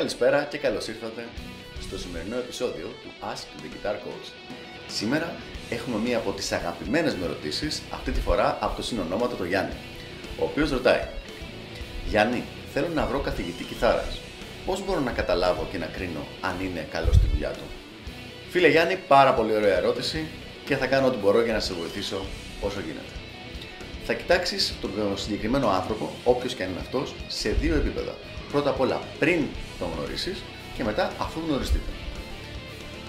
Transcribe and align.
Καλησπέρα 0.00 0.44
και 0.44 0.58
καλώς 0.58 0.88
ήρθατε 0.88 1.28
στο 1.80 1.98
σημερινό 1.98 2.36
επεισόδιο 2.36 2.86
του 3.02 3.10
Ask 3.20 3.44
the 3.62 3.66
Guitar 3.66 3.94
Coach. 3.94 4.28
Σήμερα 4.88 5.34
έχουμε 5.70 5.96
μία 5.96 6.16
από 6.16 6.32
τις 6.32 6.52
αγαπημένες 6.52 7.14
μου 7.14 7.24
ερωτήσεις, 7.24 7.82
αυτή 7.90 8.10
τη 8.10 8.20
φορά 8.20 8.58
από 8.60 8.76
το 8.76 8.82
συνονόματο 8.82 9.36
το 9.36 9.44
Γιάννη, 9.44 9.72
ο 10.38 10.44
οποίος 10.44 10.70
ρωτάει 10.70 11.02
Γιάννη, 12.08 12.44
θέλω 12.72 12.88
να 12.88 13.06
βρω 13.06 13.20
καθηγητή 13.20 13.64
κιθάρας. 13.64 14.20
Πώς 14.66 14.84
μπορώ 14.84 15.00
να 15.00 15.10
καταλάβω 15.10 15.68
και 15.70 15.78
να 15.78 15.86
κρίνω 15.86 16.26
αν 16.40 16.64
είναι 16.64 16.86
καλός 16.90 17.14
στη 17.14 17.26
δουλειά 17.32 17.50
του; 17.50 17.64
Φίλε 18.50 18.68
Γιάννη, 18.68 18.96
πάρα 19.08 19.34
πολύ 19.34 19.54
ωραία 19.54 19.76
ερώτηση 19.76 20.26
και 20.64 20.76
θα 20.76 20.86
κάνω 20.86 21.06
ό,τι 21.06 21.16
μπορώ 21.16 21.42
για 21.42 21.52
να 21.52 21.60
σε 21.60 21.74
βοηθήσω 21.74 22.20
όσο 22.60 22.80
γίνεται. 22.80 23.14
Θα 24.04 24.14
κοιτάξεις 24.14 24.74
τον 24.80 25.18
συγκεκριμένο 25.18 25.68
άνθρωπο, 25.68 26.10
όποιος 26.24 26.54
και 26.54 26.62
αν 26.62 26.70
είναι 26.70 26.80
αυτός, 26.80 27.14
σε 27.28 27.48
δύο 27.50 27.74
επίπεδα. 27.74 28.14
Πρώτα 28.52 28.70
απ' 28.70 28.80
όλα 28.80 29.00
πριν 29.18 29.40
τον 29.78 29.88
γνωρίσεις 29.96 30.42
και 30.76 30.84
μετά 30.84 31.12
αφού 31.18 31.40
γνωριστείτε. 31.48 31.90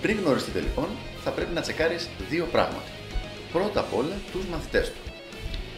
Πριν 0.02 0.18
γνωριστείτε 0.20 0.60
λοιπόν, 0.60 0.88
θα 1.24 1.32
πρέπει 1.32 1.54
να 1.54 1.62
τσεκάρεις 1.62 2.10
δύο 2.30 2.46
πράγματα. 2.52 2.90
Πρώτα 3.52 3.80
απ' 3.80 3.94
όλα 3.94 4.16
τους 4.32 4.46
μαθητές 4.46 4.88
του. 4.88 5.02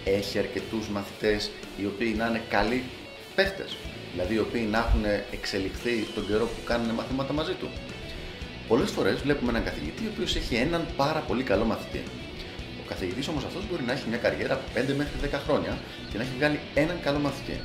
Έχει 0.04 0.38
αρκετούς 0.38 0.88
μαθητές 0.88 1.52
οι 1.78 1.86
οποίοι 1.86 2.16
να 2.18 2.28
είναι 2.28 2.42
καλοί 2.50 2.84
παίχτες, 3.36 3.78
δηλαδή 4.12 4.34
οι 4.34 4.40
οποίοι 4.40 4.68
να 4.72 4.78
έχουν 4.78 5.06
εξελιχθεί 5.32 6.08
τον 6.16 6.28
καιρό 6.28 6.46
που 6.46 6.64
κάνουν 6.66 6.90
μαθήματα 6.90 7.34
μαζί 7.34 7.54
του. 7.54 7.70
Πολλές 8.68 8.92
φορές 8.92 9.22
βλέπουμε 9.22 9.52
έναν 9.52 9.64
καθηγητή 9.64 10.06
ο 10.06 10.10
οποίος 10.14 10.36
έχει 10.36 10.56
έναν 10.56 10.88
πάρα 10.96 11.20
πολύ 11.20 11.44
καλό 11.44 11.66
μαθητή. 11.66 12.04
Ο 12.84 12.86
καθηγητής 12.88 13.28
όμως 13.28 13.44
αυτός 13.44 13.64
μπορεί 13.70 13.84
να 13.84 13.92
έχει 13.92 14.10
μια 14.10 14.18
καριέρα 14.18 14.54
από 14.54 14.64
5 14.74 14.94
μέχρι 14.98 15.18
10 15.22 15.40
χρόνια 15.46 15.78
και 16.10 16.18
να 16.18 16.24
έχει 16.24 16.32
βγάλει 16.38 16.60
έναν 16.74 16.98
καλό 17.04 17.20
μαθητή. 17.20 17.60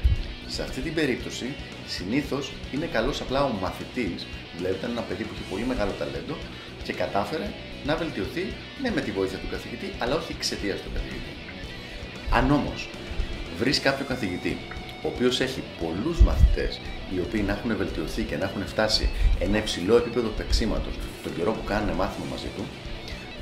Σε 0.48 0.62
αυτή 0.62 0.80
την 0.80 0.94
περίπτωση, 0.94 1.54
συνήθως 1.86 2.52
είναι 2.74 2.86
καλός 2.86 3.20
απλά 3.20 3.44
ο 3.44 3.52
μαθητής, 3.60 4.26
δηλαδή 4.56 4.74
ήταν 4.74 4.90
ένα 4.90 5.00
παιδί 5.00 5.22
που 5.24 5.34
είχε 5.34 5.44
πολύ 5.50 5.64
μεγάλο 5.64 5.92
ταλέντο 5.98 6.36
και 6.82 6.92
κατάφερε 6.92 7.50
να 7.84 7.96
βελτιωθεί 7.96 8.44
ναι 8.82 8.90
με 8.90 9.00
τη 9.00 9.10
βοήθεια 9.10 9.38
του 9.38 9.48
καθηγητή, 9.50 9.92
αλλά 9.98 10.14
όχι 10.14 10.32
εξαιτίας 10.32 10.80
του 10.80 10.90
καθηγητή. 10.94 11.32
Αν 12.30 12.50
όμως 12.50 12.88
βρεις 13.58 13.80
κάποιο 13.80 14.04
καθηγητή 14.04 14.56
ο 15.02 15.08
οποίος 15.08 15.40
έχει 15.40 15.62
πολλούς 15.80 16.20
μαθητές 16.20 16.80
οι 17.14 17.20
οποίοι 17.20 17.42
να 17.46 17.52
έχουν 17.52 17.76
βελτιωθεί 17.76 18.22
και 18.22 18.36
να 18.36 18.44
έχουν 18.44 18.66
φτάσει 18.66 19.08
ένα 19.38 19.58
υψηλό 19.58 19.96
επίπεδο 19.96 20.28
παίξήματο 20.28 20.90
τον 21.22 21.36
καιρό 21.36 21.52
που 21.52 21.64
κάνουν 21.64 21.94
μάθημα 21.94 22.26
μαζί 22.30 22.50
του, 22.56 22.64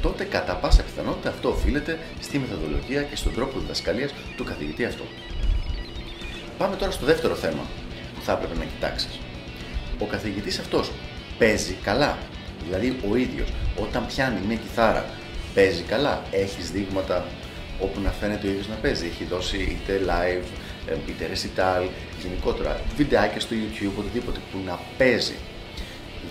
τότε 0.02 0.24
κατά 0.24 0.54
πάσα 0.54 0.82
πιθανότητα 0.82 1.28
αυτό 1.28 1.48
οφείλεται 1.48 1.98
στη 2.20 2.38
μεθοδολογία 2.38 3.02
και 3.02 3.16
στον 3.16 3.34
τρόπο 3.34 3.58
διδασκαλίας 3.58 4.12
του 4.36 4.44
καθηγητή 4.44 4.84
αυτού. 4.84 5.04
Πάμε 6.58 6.76
τώρα 6.76 6.90
στο 6.92 7.06
δεύτερο 7.06 7.34
θέμα 7.34 7.62
που 8.14 8.22
θα 8.22 8.32
έπρεπε 8.32 8.54
να 8.54 8.64
κοιτάξεις. 8.64 9.18
Ο 9.98 10.04
καθηγητής 10.04 10.58
αυτός 10.58 10.90
παίζει 11.38 11.76
καλά; 11.82 12.18
Δηλαδή 12.64 12.96
ο 13.10 13.16
ίδιος 13.16 13.48
όταν 13.76 14.06
πιάνει 14.06 14.40
μια 14.46 14.56
κιθάρα 14.56 15.04
παίζει 15.54 15.82
καλά; 15.82 16.22
Έχει 16.30 16.62
δείγματα 16.62 17.24
όπου 17.80 18.00
να 18.00 18.10
φαίνεται 18.10 18.46
ο 18.46 18.50
ίδιος 18.50 18.68
να 18.68 18.74
παίζει; 18.74 19.06
Έχει 19.06 19.24
δώσει 19.24 19.56
είτε 19.56 20.00
live, 20.06 20.44
είτε 21.08 21.30
recital, 21.32 21.88
γενικότερα 22.22 22.80
βιντεάκια 22.96 23.40
στο 23.40 23.54
YouTube, 23.54 23.92
οτιδήποτε 23.98 24.40
που 24.52 24.58
να 24.66 24.78
παίζει. 24.98 25.34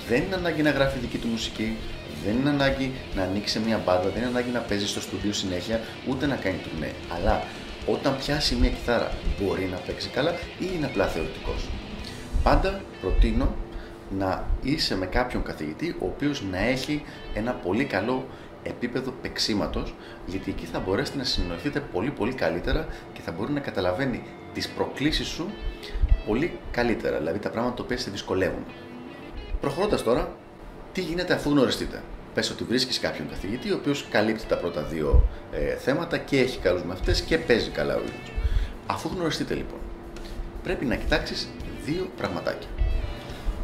Δεν 0.07 0.21
είναι 0.23 0.35
ανάγκη 0.35 0.61
να 0.61 0.69
γράφει 0.69 0.99
δική 0.99 1.17
του 1.17 1.27
μουσική, 1.27 1.77
δεν 2.25 2.35
είναι 2.35 2.49
ανάγκη 2.49 2.91
να 3.15 3.21
ανοίξει 3.21 3.59
μια 3.59 3.81
μπάντα, 3.85 4.09
δεν 4.09 4.17
είναι 4.17 4.25
ανάγκη 4.25 4.49
να 4.49 4.59
παίζει 4.59 4.87
στο 4.87 5.01
στούντιο 5.01 5.33
συνέχεια, 5.33 5.81
ούτε 6.07 6.25
να 6.25 6.35
κάνει 6.35 6.57
τουρνέ. 6.63 6.91
Αλλά 7.15 7.43
όταν 7.85 8.17
πιάσει 8.17 8.55
μια 8.55 8.69
κιθάρα 8.69 9.11
μπορεί 9.39 9.65
να 9.71 9.77
παίξει 9.77 10.09
καλά 10.09 10.31
ή 10.59 10.65
είναι 10.75 10.85
απλά 10.85 11.07
θεωρητικός. 11.07 11.69
Πάντα 12.43 12.81
προτείνω 13.01 13.55
να 14.17 14.47
είσαι 14.61 14.95
με 14.95 15.05
κάποιον 15.05 15.43
καθηγητή 15.43 15.95
ο 15.99 16.05
οποίος 16.05 16.43
να 16.51 16.57
έχει 16.57 17.03
ένα 17.33 17.51
πολύ 17.51 17.85
καλό 17.85 18.27
επίπεδο 18.63 19.13
παίξήματο, 19.21 19.83
γιατί 20.25 20.51
εκεί 20.51 20.65
θα 20.65 20.79
μπορέσετε 20.79 21.17
να 21.17 21.23
συνοηθείτε 21.23 21.79
πολύ 21.79 22.09
πολύ 22.09 22.33
καλύτερα 22.33 22.87
και 23.13 23.21
θα 23.21 23.31
μπορεί 23.31 23.51
να 23.51 23.59
καταλαβαίνει 23.59 24.23
τις 24.53 24.67
προκλήσεις 24.67 25.27
σου 25.27 25.49
πολύ 26.27 26.59
καλύτερα, 26.71 27.17
δηλαδή 27.17 27.39
τα 27.39 27.49
πράγματα 27.49 27.75
τα 27.75 27.83
οποία 27.83 27.97
σε 27.97 28.11
δυσκολεύουν. 28.11 28.65
Προχωρώντας 29.61 30.03
τώρα, 30.03 30.35
τι 30.93 31.01
γίνεται 31.01 31.33
αφού 31.33 31.49
γνωριστείτε; 31.49 32.01
Πες 32.35 32.49
ότι 32.49 32.63
βρίσκεις 32.63 32.99
κάποιον 32.99 33.29
καθηγητή, 33.29 33.71
ο 33.71 33.75
οποίος 33.75 34.07
καλύπτει 34.09 34.45
τα 34.45 34.57
πρώτα 34.57 34.81
δύο 34.81 35.27
ε, 35.51 35.75
θέματα 35.75 36.17
και 36.17 36.39
έχει 36.39 36.59
καλούς 36.59 36.83
μαθητές 36.83 37.21
και 37.21 37.37
παίζει 37.37 37.69
καλά 37.69 37.95
ο 37.95 37.99
ίδιος. 37.99 38.31
Αφού 38.85 39.09
γνωριστείτε 39.15 39.53
λοιπόν, 39.53 39.79
πρέπει 40.63 40.85
να 40.85 40.95
κοιτάξεις 40.95 41.49
δύο 41.85 42.09
πραγματάκια. 42.17 42.69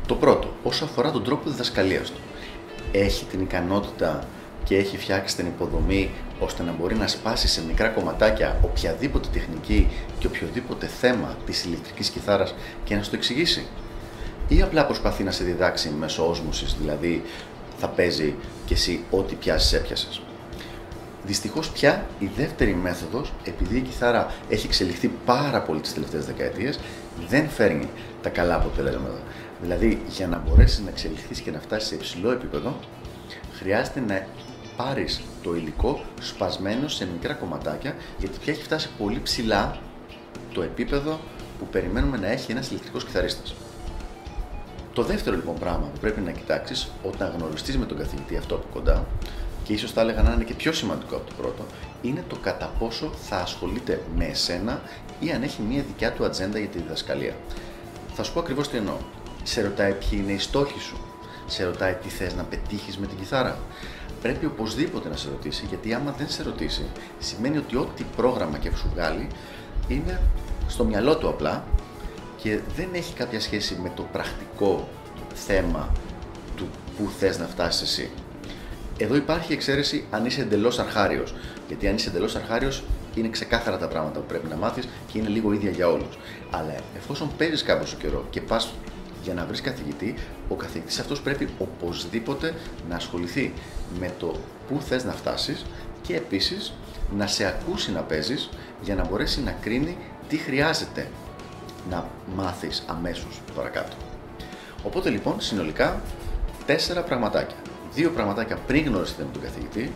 Το 0.08 0.16
πρώτο, 0.16 0.54
όσο 0.64 0.86
αφορά 0.86 1.12
τον 1.12 1.24
τρόπο 1.24 1.50
διδασκαλίας 1.50 2.12
του. 2.12 2.20
Έχει 2.92 3.26
την 3.26 3.42
ικανότητα 3.42 4.28
και 4.64 4.78
έχει 4.78 4.98
φτιάξει 4.98 5.36
την 5.36 5.46
υποδομή 5.46 6.12
ώστε 6.40 6.64
να 6.64 6.72
μπορεί 6.72 6.96
να 6.96 7.08
σπάσει 7.08 7.48
σε 7.48 7.66
μικρά 7.66 7.88
κομματάκια 7.88 8.60
οποιαδήποτε 8.62 9.28
τεχνική 9.34 9.88
και 10.20 10.28
οποιοδήποτε 10.28 10.88
θέμα 10.88 11.38
της 11.46 11.66
ηλεκτρικής 11.66 12.10
κιθάρας 12.10 12.56
και 12.84 12.96
να 12.96 13.04
σου 13.04 13.10
το 13.10 13.16
εξηγήσει. 13.16 13.66
Ή 14.48 14.62
απλά 14.62 14.86
προσπαθεί 14.86 15.24
να 15.24 15.32
σε 15.32 15.44
διδάξει 15.44 15.90
μέσω 16.00 16.30
όσμωσης, 16.30 16.76
δηλαδή 16.80 17.24
θα 17.82 17.88
παίζει 17.88 18.36
και 18.66 18.74
εσύ 18.74 19.04
ό,τι 19.12 19.36
πιάσεις 19.36 19.74
έπιασες. 19.74 20.22
Δυστυχώς 21.26 21.70
πια 21.70 22.06
η 22.20 22.30
δεύτερη 22.38 22.74
μέθοδος, 22.74 23.34
επειδή 23.44 23.78
η 23.78 23.82
κιθάρα 23.82 24.34
έχει 24.50 24.66
εξελιχθεί 24.66 25.08
πάρα 25.26 25.62
πολύ 25.62 25.80
τις 25.80 25.94
τελευταίες 25.94 26.26
δεκαετίες, 26.26 26.80
δεν 27.28 27.50
φέρνει 27.50 27.90
τα 28.22 28.30
καλά 28.30 28.56
αποτελέσματα. 28.56 29.22
Δηλαδή, 29.62 30.02
για 30.10 30.28
να 30.28 30.38
μπορέσεις 30.38 30.80
να 30.80 30.90
εξελιχθείς 30.90 31.40
και 31.40 31.52
να 31.52 31.60
φτάσεις 31.60 31.88
σε 31.88 31.96
υψηλό 31.96 32.32
επίπεδο, 32.32 32.80
χρειάζεται 33.54 34.00
να 34.00 34.26
πάρεις 34.78 35.22
το 35.44 35.56
υλικό 35.56 36.02
σπασμένο 36.22 36.88
σε 36.88 37.08
μικρά 37.14 37.34
κομματάκια, 37.34 37.96
γιατί 38.18 38.38
πια 38.40 38.54
έχει 38.54 38.64
φτάσει 38.64 38.90
πολύ 38.98 39.20
ψηλά 39.24 39.80
το 40.54 40.62
επίπεδο 40.62 41.20
που 41.60 41.68
περιμένουμε 41.72 42.18
να 42.18 42.28
έχει 42.28 42.52
ένας 42.52 42.70
ηλεκτρικός 42.70 43.06
κιθαρίστας. 43.06 43.56
Το 44.94 45.04
δεύτερο 45.04 45.36
λοιπόν 45.36 45.56
πράγμα 45.60 45.88
που 45.94 46.00
πρέπει 46.00 46.22
να 46.22 46.32
κοιτάξεις 46.32 46.92
όταν 47.04 47.34
γνωριστείς 47.38 47.78
με 47.78 47.86
τον 47.86 47.98
καθηγητή 47.98 48.38
αυτό 48.38 48.56
από 48.56 48.66
κοντά, 48.74 49.06
και 49.64 49.74
ίσως 49.74 49.92
θα 49.92 50.02
έλεγα 50.02 50.22
να 50.22 50.34
είναι 50.34 50.44
και 50.44 50.54
πιο 50.54 50.72
σημαντικό 50.72 51.16
από 51.16 51.30
το 51.30 51.34
πρώτο, 51.38 51.66
είναι 52.02 52.24
το 52.28 52.36
κατά 52.36 52.72
πόσο 52.80 53.12
θα 53.30 53.36
ασχολείται 53.36 54.02
με 54.16 54.26
εσένα 54.26 54.82
ή 55.20 55.32
αν 55.32 55.44
έχει 55.44 55.62
μια 55.62 55.84
δικιά 55.88 56.12
του 56.12 56.26
ατζέντα 56.26 56.60
για 56.60 56.68
τη 56.68 56.78
διδασκαλία. 56.78 57.36
Θα 58.14 58.24
σου 58.24 58.34
πω 58.34 58.40
ακριβώς 58.40 58.70
τι 58.70 58.78
εννοώ. 58.78 58.98
Σε 59.44 59.62
ρωτάει 59.62 59.94
ποιοι 59.94 60.20
είναι 60.24 60.32
οι 60.32 60.38
στόχοι 60.38 60.80
σου, 60.80 60.98
σε 61.48 61.64
ρωτάει 61.64 61.94
τι 61.94 62.10
θες 62.10 62.36
να 62.36 62.44
πετύχεις 62.44 62.98
με 62.98 63.08
την 63.08 63.18
κιθάρα, 63.18 63.58
πρέπει 64.22 64.46
οπωσδήποτε 64.46 65.10
να 65.10 65.16
σε 65.16 65.30
ρωτήσει, 65.30 65.66
γιατί 65.70 65.94
άμα 65.94 66.16
δεν 66.18 66.30
σε 66.30 66.44
ρωτήσει, 66.44 66.86
σημαίνει 67.20 67.58
ότι 67.58 67.76
ό,τι 67.76 68.06
πρόγραμμα 68.16 68.58
και 68.58 68.72
σου 68.76 68.90
βγάλει 68.94 69.28
είναι 69.88 70.22
στο 70.68 70.84
μυαλό 70.84 71.18
του 71.18 71.28
απλά 71.28 71.64
και 72.42 72.60
δεν 72.76 72.90
έχει 72.92 73.14
κάποια 73.14 73.40
σχέση 73.40 73.78
με 73.82 73.92
το 73.96 74.04
πρακτικό 74.12 74.90
θέμα 75.34 75.94
του 76.56 76.70
που 76.98 77.10
θες 77.20 77.40
να 77.40 77.46
φτάσεις 77.46 77.82
εσύ. 77.82 78.10
Εδώ 78.98 79.16
υπάρχει 79.16 79.54
εξαίρεση 79.54 80.06
αν 80.10 80.26
είσαι 80.26 80.42
εντελώς 80.42 80.80
αρχάριος. 80.80 81.36
Γιατί 81.68 81.88
αν 81.88 81.96
είσαι 81.96 82.10
εντελώς 82.10 82.36
αρχάριος, 82.36 82.84
είναι 83.16 83.30
ξεκάθαρα 83.30 83.78
τα 83.78 83.88
πράγματα 83.88 84.20
που 84.20 84.26
πρέπει 84.26 84.48
να 84.48 84.56
μάθεις 84.56 84.88
και 85.12 85.18
είναι 85.18 85.28
λίγο 85.28 85.54
ίδια 85.54 85.70
για 85.70 85.88
όλους. 85.88 86.18
Αλλά 86.50 86.76
εφόσον 86.96 87.32
παίζεις 87.38 87.64
κάποιο 87.64 87.98
καιρό 88.00 88.26
και 88.30 88.42
πας 88.42 88.74
για 89.24 89.34
να 89.34 89.46
βρεις 89.46 89.62
καθηγητή, 89.62 90.16
ο 90.48 90.56
καθηγητής 90.56 91.00
αυτός 91.00 91.22
πρέπει 91.22 91.48
οπωσδήποτε 91.58 92.54
να 92.90 92.96
ασχοληθεί 92.96 93.54
με 94.00 94.14
το 94.20 94.36
πού 94.68 94.82
θες 94.82 95.04
να 95.04 95.12
φτάσεις 95.12 95.66
και 96.02 96.16
επίσης 96.16 96.74
να 97.18 97.28
σε 97.28 97.46
ακούσει 97.46 97.92
να 97.92 98.02
παίζεις 98.02 98.50
για 98.82 98.96
να 98.96 99.06
μπορέσει 99.08 99.42
να 99.42 99.52
κρίνει 99.52 99.98
τι 100.28 100.38
χρειάζεται 100.38 101.08
να 101.90 102.08
μάθεις 102.36 102.84
αμέσως 102.88 103.42
παρακάτω. 103.56 103.96
Οπότε 104.84 105.10
λοιπόν 105.10 105.42
συνολικά 105.42 106.02
τέσσερα 106.66 107.02
πραγματάκια. 107.02 107.58
Δύο 107.94 108.10
πραγματάκια 108.10 108.58
πριν 108.68 108.86
γνωριστείτε 108.86 109.24
με 109.24 109.30
τον 109.32 109.42
καθηγητή, 109.42 109.92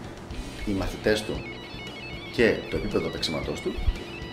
οι 0.65 0.71
μαθητές 0.71 1.23
του 1.23 1.33
και 2.33 2.55
το 2.69 2.77
επίπεδο 2.77 3.09
παίξηματός 3.09 3.61
του 3.61 3.73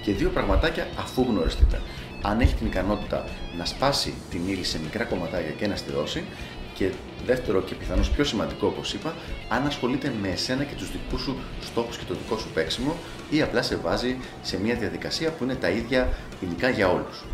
και 0.03 0.13
δύο 0.13 0.29
πραγματάκια 0.29 0.87
αφού 0.99 1.23
γνωριστείτε 1.29 1.81
αν 2.23 2.41
έχει 2.41 2.55
την 2.55 2.67
ικανότητα 2.67 3.25
να 3.57 3.65
σπάσει 3.65 4.15
την 4.31 4.49
ύλη 4.49 4.65
σε 4.65 4.81
μικρά 4.81 5.05
κομματάκια 5.05 5.51
και 5.51 5.67
να 5.67 5.77
στη 5.77 5.93
δώσει. 5.93 6.25
Και 6.75 6.91
δεύτερο 7.27 7.63
και 7.63 7.75
πιθανώς 7.75 8.11
πιο 8.11 8.25
σημαντικό 8.25 8.67
όπως 8.67 8.93
είπα, 8.93 9.15
αν 9.49 9.67
ασχολείται 9.67 10.13
με 10.23 10.29
εσένα 10.29 10.65
και 10.65 10.75
τους 10.75 10.93
δικούς 10.93 11.21
σου 11.21 11.37
στόχους 11.61 11.97
και 11.97 12.05
το 12.09 12.15
δικό 12.15 12.39
σου 12.39 12.49
παίξιμο 12.55 12.97
ή 13.31 13.43
απλά 13.43 13.63
σε 13.63 13.77
βάζει 13.77 14.17
σε 14.43 14.61
μια 14.61 14.75
διαδικασία 14.75 15.31
που 15.31 15.45
είναι 15.45 15.55
τα 15.55 15.69
ίδια 15.69 16.09
υλικά 16.41 16.69
για 16.69 16.89
όλους. 16.89 17.25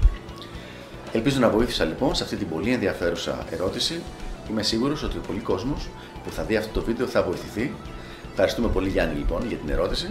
Ελπίζω 1.12 1.40
να 1.40 1.48
βοήθησα 1.48 1.84
λοιπόν 1.84 2.14
σε 2.14 2.22
αυτή 2.24 2.36
την 2.36 2.48
πολύ 2.48 2.72
ενδιαφέρουσα 2.72 3.44
ερώτηση. 3.50 4.00
Είμαι 4.50 4.62
σίγουρος 4.62 5.02
ότι 5.02 5.16
ο 5.16 5.20
πολύ 5.26 5.40
κόσμος 5.40 5.88
που 6.24 6.30
θα 6.30 6.42
δει 6.42 6.56
αυτό 6.56 6.80
το 6.80 6.86
βίντεο 6.86 7.06
θα 7.06 7.22
βοηθηθεί. 7.22 7.74
Ευχαριστούμε 8.30 8.68
πολύ 8.68 8.88
Γιάννη 8.88 9.14
λοιπόν 9.14 9.46
για 9.48 9.56
την 9.56 9.68
ερώτηση. 9.68 10.10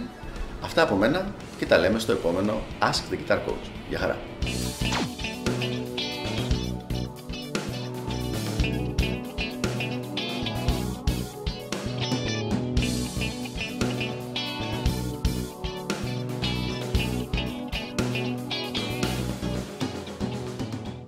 Αυτά 0.62 0.82
από 0.82 0.94
μένα 0.94 1.26
και 1.58 1.66
τα 1.66 1.78
λέμε 1.78 1.98
στο 1.98 2.12
επόμενο 2.12 2.60
Ask 2.80 3.12
the 3.12 3.16
Guitar 3.16 3.36
Coach. 3.36 3.68
Γεια 3.88 3.98
χαρά! 3.98 4.16